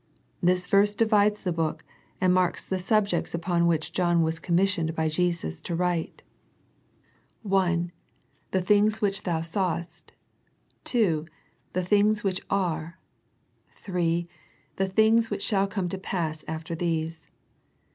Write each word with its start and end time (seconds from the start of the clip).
This 0.41 0.65
verse 0.65 0.95
divides 0.95 1.43
the 1.43 1.53
book, 1.53 1.85
and 2.19 2.33
marks 2.33 2.65
the 2.65 2.79
subjects 2.79 3.35
upon 3.35 3.67
which 3.67 3.91
John 3.91 4.23
was 4.23 4.39
commissioned 4.39 4.95
by 4.95 5.07
Jesus 5.09 5.61
to 5.61 5.75
write. 5.75 6.23
Introductory 7.43 7.51
1 7.51 7.69
1 7.69 7.79
i." 7.81 7.89
The 8.51 8.61
things 8.63 8.99
which 8.99 9.21
thou 9.21 9.41
sawest." 9.41 10.11
ii." 10.95 11.25
The 11.73 11.83
things 11.83 12.23
which 12.23 12.41
are." 12.49 12.97
iii. 13.87 14.27
"The 14.77 14.87
things 14.87 15.29
which 15.29 15.43
shall 15.43 15.67
come 15.67 15.87
to 15.89 15.99
pass 15.99 16.43
after 16.47 16.73
these." 16.73 17.27